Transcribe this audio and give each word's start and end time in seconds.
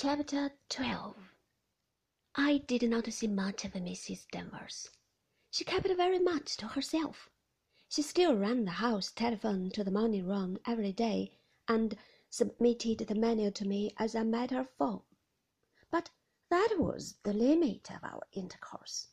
Chapter 0.00 0.52
12 0.68 1.16
I 2.36 2.58
did 2.58 2.88
not 2.88 3.12
see 3.12 3.26
much 3.26 3.64
of 3.64 3.72
Mrs. 3.72 4.28
Danvers. 4.30 4.90
She 5.50 5.64
kept 5.64 5.88
very 5.88 6.20
much 6.20 6.56
to 6.58 6.68
herself. 6.68 7.28
She 7.88 8.02
still 8.02 8.36
ran 8.36 8.64
the 8.64 8.70
house 8.70 9.10
telephone 9.10 9.72
to 9.72 9.82
the 9.82 9.90
morning 9.90 10.24
room 10.28 10.60
every 10.64 10.92
day 10.92 11.32
and 11.66 11.98
submitted 12.30 12.98
the 12.98 13.16
menu 13.16 13.50
to 13.50 13.66
me 13.66 13.92
as 13.98 14.14
a 14.14 14.24
matter 14.24 14.60
of 14.60 14.70
form. 14.78 15.02
But 15.90 16.10
that 16.48 16.76
was 16.78 17.16
the 17.24 17.32
limit 17.32 17.90
of 17.90 18.04
our 18.04 18.22
intercourse. 18.30 19.08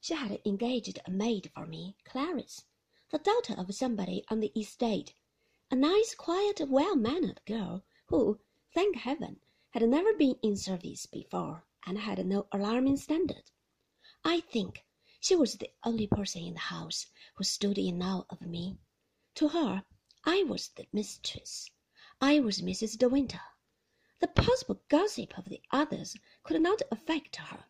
She 0.00 0.14
had 0.14 0.40
engaged 0.44 0.98
a 1.06 1.10
maid 1.12 1.52
for 1.54 1.68
me, 1.68 1.98
Clarice, 2.04 2.64
the 3.10 3.18
daughter 3.18 3.54
of 3.56 3.72
somebody 3.72 4.24
on 4.28 4.40
the 4.40 4.50
estate, 4.58 5.14
a 5.70 5.76
nice, 5.76 6.16
quiet, 6.16 6.62
well-mannered 6.68 7.42
girl 7.46 7.84
who, 8.06 8.40
thank 8.74 8.96
heaven, 8.96 9.38
had 9.78 9.90
never 9.90 10.14
been 10.14 10.36
in 10.42 10.56
service 10.56 11.04
before 11.04 11.62
and 11.86 11.98
had 11.98 12.24
no 12.24 12.46
alarming 12.50 12.96
standard. 12.96 13.50
I 14.24 14.40
think 14.40 14.86
she 15.20 15.36
was 15.36 15.56
the 15.56 15.68
only 15.84 16.06
person 16.06 16.40
in 16.44 16.54
the 16.54 16.60
house 16.60 17.04
who 17.34 17.44
stood 17.44 17.76
in 17.76 18.00
awe 18.00 18.24
of 18.30 18.40
me. 18.40 18.78
To 19.34 19.48
her, 19.48 19.84
I 20.24 20.44
was 20.44 20.68
the 20.68 20.86
mistress. 20.94 21.68
I 22.22 22.40
was 22.40 22.62
Mrs. 22.62 22.96
De 22.96 23.06
Winter. 23.06 23.42
The 24.20 24.28
possible 24.28 24.80
gossip 24.88 25.36
of 25.36 25.44
the 25.44 25.60
others 25.70 26.16
could 26.42 26.62
not 26.62 26.80
affect 26.90 27.36
her. 27.36 27.66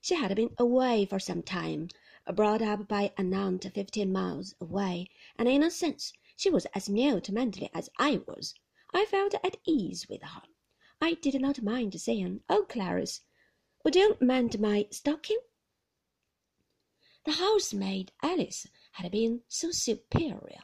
She 0.00 0.14
had 0.14 0.34
been 0.34 0.54
away 0.56 1.04
for 1.04 1.18
some 1.18 1.42
time, 1.42 1.90
brought 2.34 2.62
up 2.62 2.88
by 2.88 3.12
an 3.18 3.34
aunt 3.34 3.70
fifteen 3.74 4.10
miles 4.10 4.54
away, 4.62 5.10
and 5.36 5.46
in 5.46 5.62
a 5.62 5.70
sense 5.70 6.14
she 6.36 6.48
was 6.48 6.64
as 6.74 6.88
mute 6.88 7.28
mentally 7.28 7.68
as 7.74 7.90
I 7.98 8.22
was. 8.26 8.54
I 8.94 9.04
felt 9.04 9.34
at 9.44 9.58
ease 9.66 10.08
with 10.08 10.22
her. 10.22 10.40
I 11.02 11.14
did 11.14 11.40
not 11.40 11.62
mind 11.62 11.98
saying, 11.98 12.42
"Oh, 12.50 12.66
Clarice, 12.68 13.22
would 13.84 13.96
you 13.96 14.18
mend 14.20 14.60
my 14.60 14.86
stocking?" 14.90 15.38
The 17.24 17.32
housemaid, 17.32 18.12
Alice, 18.22 18.66
had 18.92 19.10
been 19.10 19.42
so 19.48 19.70
superior. 19.70 20.60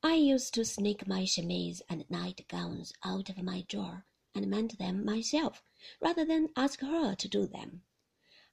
I 0.00 0.14
used 0.14 0.54
to 0.54 0.64
sneak 0.64 1.08
my 1.08 1.24
chemise 1.24 1.82
and 1.88 2.08
nightgowns 2.08 2.92
out 3.02 3.28
of 3.28 3.42
my 3.42 3.62
drawer 3.62 4.06
and 4.32 4.46
mend 4.46 4.72
them 4.78 5.04
myself, 5.04 5.64
rather 6.00 6.24
than 6.24 6.50
ask 6.54 6.78
her 6.78 7.16
to 7.16 7.28
do 7.28 7.48
them. 7.48 7.82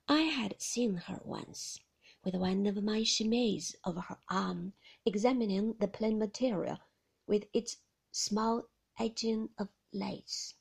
I 0.08 0.22
had 0.22 0.60
seen 0.60 0.96
her 0.96 1.22
once, 1.24 1.80
with 2.24 2.34
one 2.34 2.66
of 2.66 2.84
my 2.84 3.04
chemises 3.04 3.76
over 3.86 4.02
her 4.02 4.18
arm, 4.28 4.74
examining 5.06 5.74
the 5.74 5.88
plain 5.88 6.18
material 6.18 6.80
with 7.28 7.46
its 7.54 7.78
small 8.12 8.64
edging 8.98 9.50
of 9.60 9.70
lace. 9.94 10.56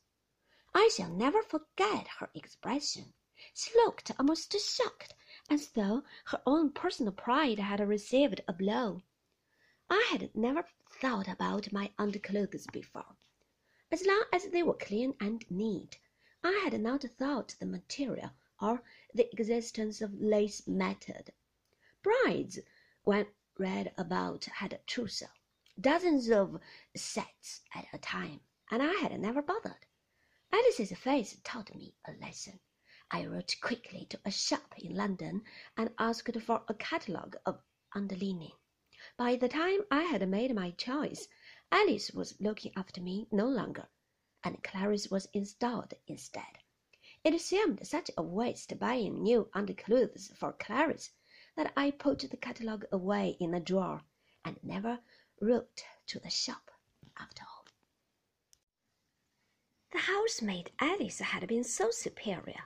I 0.73 0.89
shall 0.95 1.11
never 1.11 1.43
forget 1.43 2.07
her 2.21 2.31
expression. 2.33 3.13
She 3.55 3.75
looked 3.75 4.13
almost 4.21 4.53
shocked, 4.53 5.15
as 5.51 5.71
though 5.71 6.05
her 6.27 6.41
own 6.47 6.71
personal 6.71 7.11
pride 7.13 7.59
had 7.59 7.81
received 7.81 8.41
a 8.47 8.53
blow. 8.53 9.03
I 9.91 10.07
had 10.13 10.33
never 10.33 10.65
thought 10.89 11.27
about 11.27 11.73
my 11.73 11.93
underclothes 11.99 12.69
before. 12.73 13.17
As 13.91 14.07
long 14.07 14.27
as 14.33 14.51
they 14.51 14.63
were 14.63 14.75
clean 14.77 15.17
and 15.19 15.45
neat, 15.51 15.99
I 16.45 16.53
had 16.63 16.81
not 16.81 17.03
thought 17.19 17.57
the 17.59 17.67
material 17.67 18.31
or 18.61 18.85
the 19.13 19.29
existence 19.33 20.01
of 20.01 20.15
lace 20.21 20.69
mattered. 20.69 21.33
Brides, 22.01 22.61
when 23.03 23.27
read 23.59 23.93
about, 23.99 24.45
had 24.45 24.73
a 24.73 24.79
trousseau, 24.87 25.27
dozens 25.81 26.31
of 26.31 26.61
sets 26.95 27.63
at 27.75 27.89
a 27.93 27.99
time, 27.99 28.43
and 28.71 28.81
I 28.85 28.93
had 29.01 29.19
never 29.19 29.43
bothered. 29.43 29.87
Alice's 30.53 30.93
face 30.99 31.37
taught 31.45 31.75
me 31.75 31.95
a 32.07 32.13
lesson. 32.13 32.59
I 33.11 33.27
wrote 33.27 33.55
quickly 33.61 34.07
to 34.07 34.21
a 34.25 34.31
shop 34.31 34.75
in 34.79 34.95
London 34.95 35.43
and 35.77 35.95
asked 35.99 36.41
for 36.41 36.65
a 36.69 36.75
catalogue 36.75 37.37
of 37.47 37.63
underlinen. 37.95 38.53
By 39.17 39.37
the 39.37 39.49
time 39.49 39.81
I 39.91 40.03
had 40.03 40.29
made 40.29 40.55
my 40.55 40.73
choice, 40.73 41.29
Alice 41.71 42.11
was 42.11 42.41
looking 42.41 42.73
after 42.77 43.01
me 43.01 43.29
no 43.31 43.47
longer, 43.47 43.89
and 44.43 44.63
Clarice 44.63 45.11
was 45.11 45.29
installed 45.33 45.95
instead. 46.07 46.59
It 47.23 47.39
seemed 47.41 47.87
such 47.87 48.11
a 48.17 48.23
waste 48.23 48.79
buying 48.79 49.23
new 49.23 49.51
underclothes 49.55 50.33
for 50.37 50.53
Clarice 50.53 51.11
that 51.57 51.73
I 51.77 51.91
put 51.91 52.21
the 52.21 52.37
catalogue 52.37 52.87
away 52.91 53.37
in 53.39 53.55
a 53.55 53.61
drawer 53.61 54.03
and 54.45 54.59
never 54.63 55.01
wrote 55.41 55.85
to 56.07 56.19
the 56.19 56.31
shop 56.31 56.71
after 57.19 57.43
all. 57.45 57.60
Housemaid 60.13 60.73
Alice 60.81 61.21
had 61.21 61.47
been 61.47 61.63
so 61.63 61.93
superior. 61.93 62.65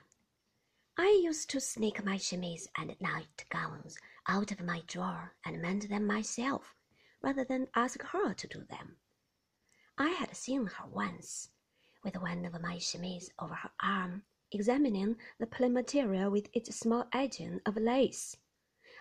I 0.97 1.21
used 1.23 1.47
to 1.51 1.61
sneak 1.61 2.03
my 2.03 2.17
chemise 2.17 2.67
and 2.75 2.95
nightgowns 2.99 3.99
out 4.27 4.51
of 4.51 4.61
my 4.61 4.81
drawer 4.87 5.35
and 5.45 5.61
mend 5.61 5.83
them 5.83 6.07
myself, 6.07 6.73
rather 7.21 7.43
than 7.43 7.67
ask 7.75 8.01
her 8.01 8.33
to 8.33 8.47
do 8.47 8.63
them. 8.63 8.97
I 9.95 10.09
had 10.09 10.35
seen 10.35 10.65
her 10.65 10.87
once, 10.87 11.49
with 12.03 12.15
one 12.15 12.45
of 12.45 12.59
my 12.59 12.79
chemises 12.79 13.29
over 13.37 13.53
her 13.53 13.71
arm, 13.79 14.23
examining 14.51 15.17
the 15.37 15.45
plain 15.45 15.73
material 15.73 16.31
with 16.31 16.49
its 16.51 16.75
small 16.75 17.07
edging 17.13 17.61
of 17.63 17.77
lace. 17.77 18.37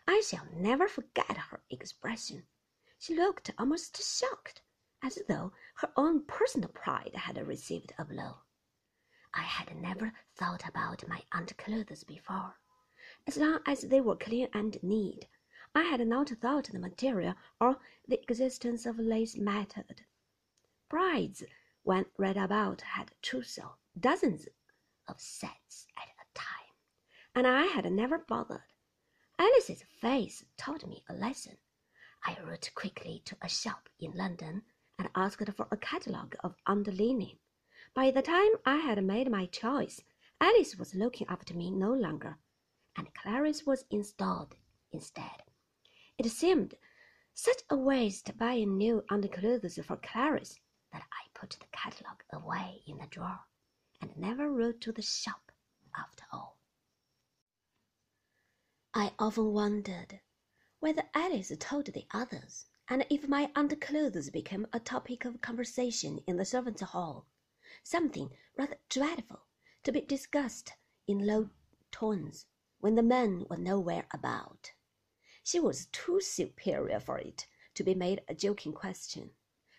I 0.06 0.20
shall 0.20 0.46
never 0.54 0.86
forget 0.86 1.38
her 1.38 1.62
expression. 1.70 2.46
She 2.98 3.16
looked 3.16 3.52
almost 3.56 3.96
shocked 4.02 4.60
as 5.04 5.18
though 5.28 5.52
her 5.74 5.92
own 5.96 6.24
personal 6.24 6.70
pride 6.70 7.14
had 7.14 7.36
received 7.46 7.92
a 7.98 8.04
blow. 8.06 8.38
I 9.34 9.42
had 9.42 9.76
never 9.76 10.14
thought 10.34 10.66
about 10.66 11.06
my 11.06 11.22
underclothes 11.30 12.04
before. 12.04 12.54
As 13.26 13.36
long 13.36 13.60
as 13.66 13.82
they 13.82 14.00
were 14.00 14.16
clean 14.16 14.48
and 14.54 14.82
neat, 14.82 15.28
I 15.74 15.82
had 15.82 16.06
not 16.06 16.30
thought 16.30 16.70
the 16.72 16.78
material 16.78 17.34
or 17.60 17.80
the 18.08 18.22
existence 18.22 18.86
of 18.86 18.98
lace 18.98 19.36
mattered. 19.36 20.06
Brides, 20.88 21.44
when 21.82 22.06
read 22.16 22.38
about, 22.38 22.80
had 22.80 23.14
trousseau, 23.20 23.74
dozens 23.98 24.48
of 25.06 25.20
sets 25.20 25.86
at 25.98 26.08
a 26.08 26.32
time, 26.32 26.72
and 27.34 27.46
I 27.46 27.64
had 27.64 27.92
never 27.92 28.16
bothered. 28.16 28.72
Alice's 29.38 29.82
face 29.82 30.44
taught 30.56 30.86
me 30.86 31.04
a 31.10 31.12
lesson. 31.12 31.58
I 32.24 32.38
wrote 32.42 32.70
quickly 32.74 33.20
to 33.26 33.36
a 33.42 33.50
shop 33.50 33.90
in 33.98 34.12
London 34.12 34.62
and 34.98 35.08
asked 35.14 35.52
for 35.52 35.68
a 35.70 35.76
catalogue 35.76 36.36
of 36.44 36.56
underlinen. 36.66 37.38
By 37.94 38.10
the 38.10 38.22
time 38.22 38.52
I 38.64 38.76
had 38.76 39.02
made 39.04 39.30
my 39.30 39.46
choice, 39.46 40.02
Alice 40.40 40.76
was 40.76 40.94
looking 40.94 41.26
after 41.28 41.54
me 41.54 41.70
no 41.70 41.92
longer, 41.92 42.38
and 42.96 43.14
Clarice 43.14 43.64
was 43.64 43.84
installed 43.90 44.54
instead. 44.92 45.42
It 46.18 46.28
seemed 46.30 46.74
such 47.34 47.62
a 47.70 47.76
waste 47.76 48.36
buying 48.38 48.76
new 48.76 49.04
underclothes 49.10 49.78
for 49.84 49.96
Clarice 49.96 50.58
that 50.92 51.02
I 51.12 51.26
put 51.34 51.50
the 51.50 51.66
catalogue 51.72 52.22
away 52.32 52.82
in 52.86 52.98
the 52.98 53.06
drawer 53.06 53.40
and 54.00 54.16
never 54.16 54.50
wrote 54.50 54.80
to 54.82 54.92
the 54.92 55.02
shop 55.02 55.50
after 55.96 56.24
all. 56.32 56.58
I 58.94 59.12
often 59.18 59.52
wondered 59.52 60.20
whether 60.78 61.02
Alice 61.14 61.52
told 61.58 61.86
the 61.86 62.06
others 62.12 62.66
and 62.88 63.06
if 63.08 63.26
my 63.26 63.50
underclothes 63.54 64.28
became 64.28 64.66
a 64.72 64.78
topic 64.78 65.24
of 65.24 65.40
conversation 65.40 66.18
in 66.26 66.36
the 66.36 66.44
servants' 66.44 66.82
hall, 66.82 67.26
something 67.82 68.30
rather 68.58 68.76
dreadful 68.90 69.46
to 69.82 69.90
be 69.90 70.02
discussed 70.02 70.74
in 71.06 71.26
low 71.26 71.48
tones 71.90 72.46
when 72.80 72.94
the 72.94 73.02
men 73.02 73.46
were 73.48 73.56
nowhere 73.56 74.06
about. 74.12 74.72
She 75.42 75.58
was 75.58 75.86
too 75.86 76.20
superior 76.20 77.00
for 77.00 77.18
it 77.18 77.46
to 77.74 77.82
be 77.82 77.94
made 77.94 78.22
a 78.28 78.34
joking 78.34 78.74
question. 78.74 79.30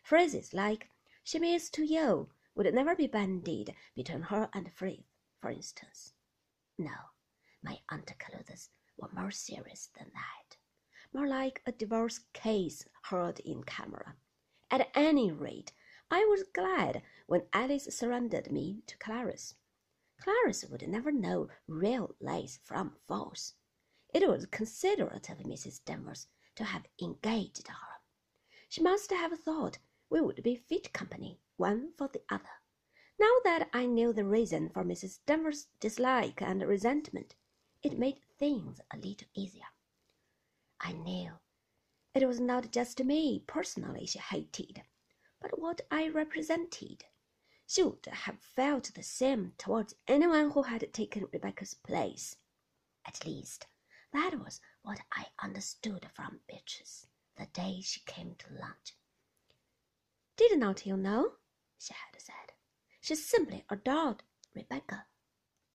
Phrases 0.03 0.53
like 0.53 0.89
"chemise 1.23 1.69
to 1.71 1.83
you" 1.83 2.29
would 2.55 2.73
never 2.73 2.95
be 2.95 3.07
bandied 3.07 3.75
between 3.95 4.23
her 4.23 4.49
and 4.51 4.73
Frith, 4.73 5.05
for 5.39 5.51
instance. 5.51 6.13
No, 6.77 6.95
my 7.61 7.81
underclothes 7.89 8.69
were 8.97 9.09
more 9.13 9.31
serious 9.31 9.89
than 9.95 10.11
that 10.13 10.57
more 11.15 11.27
like 11.27 11.61
a 11.65 11.71
divorce 11.71 12.19
case 12.33 12.85
heard 13.03 13.39
in 13.39 13.63
camera. 13.63 14.15
At 14.69 14.89
any 14.93 15.31
rate, 15.31 15.71
I 16.11 16.25
was 16.25 16.43
glad 16.53 17.03
when 17.25 17.47
Alice 17.53 17.87
surrendered 17.89 18.51
me 18.51 18.83
to 18.87 18.97
Clarice. 18.97 19.55
Clarice 20.19 20.65
would 20.65 20.85
never 20.85 21.13
know 21.13 21.47
real 21.69 22.15
lace 22.19 22.59
from 22.65 22.97
false. 23.07 23.53
It 24.13 24.27
was 24.27 24.45
considerate 24.47 25.29
of 25.29 25.37
Mrs. 25.37 25.83
Danvers 25.85 26.27
to 26.55 26.65
have 26.65 26.85
engaged 27.01 27.69
her. 27.69 28.01
She 28.67 28.81
must 28.81 29.09
have 29.11 29.39
thought 29.39 29.77
we 30.09 30.19
would 30.19 30.43
be 30.43 30.57
fit 30.57 30.91
company, 30.91 31.39
one 31.55 31.93
for 31.97 32.09
the 32.09 32.23
other. 32.29 32.59
Now 33.17 33.31
that 33.45 33.69
I 33.71 33.85
knew 33.85 34.11
the 34.11 34.25
reason 34.25 34.69
for 34.69 34.83
Mrs. 34.83 35.19
Danvers' 35.25 35.67
dislike 35.79 36.41
and 36.41 36.61
resentment, 36.61 37.35
it 37.81 37.97
made 37.97 38.19
things 38.37 38.81
a 38.91 38.97
little 38.97 39.29
easier. 39.33 39.67
I 40.79 40.91
knew 40.93 41.39
it 42.13 42.25
was 42.25 42.39
not 42.39 42.71
just 42.71 43.03
me 43.03 43.43
personally 43.45 44.05
she 44.05 44.19
hated, 44.19 44.83
but 45.41 45.59
what 45.59 45.81
I 45.91 46.07
represented. 46.07 47.03
she 47.67 47.83
would 47.83 48.05
have 48.05 48.39
felt 48.39 48.93
the 48.93 49.03
same 49.03 49.53
towards 49.57 49.95
anyone 50.07 50.51
who 50.51 50.63
had 50.63 50.93
taken 50.93 51.27
Rebecca's 51.33 51.73
place. 51.73 52.37
At 53.05 53.25
least, 53.25 53.67
that 54.13 54.39
was 54.39 54.61
what 54.81 55.01
I 55.11 55.27
understood 55.39 56.09
from 56.13 56.39
Beatrice 56.47 57.07
the 57.35 57.47
day 57.47 57.81
she 57.81 57.99
came 58.05 58.35
to 58.35 58.53
lunch. 58.53 58.95
Did 60.37 60.57
not 60.57 60.85
you 60.85 60.95
know? 60.95 61.33
she 61.77 61.93
had 61.93 62.21
said. 62.21 62.53
She 63.01 63.15
simply 63.15 63.65
adored 63.69 64.23
Rebecca. 64.53 65.05